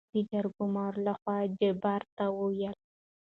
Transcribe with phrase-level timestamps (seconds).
[0.13, 2.75] دجرګمارو لخوا جبار ته وويل: